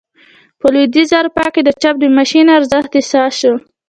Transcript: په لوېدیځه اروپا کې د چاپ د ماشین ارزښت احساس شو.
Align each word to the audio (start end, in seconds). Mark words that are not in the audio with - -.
په 0.59 0.67
لوېدیځه 0.73 1.15
اروپا 1.19 1.45
کې 1.53 1.61
د 1.63 1.69
چاپ 1.81 1.95
د 1.99 2.03
ماشین 2.17 2.45
ارزښت 2.57 2.91
احساس 2.95 3.31
شو. 3.41 3.53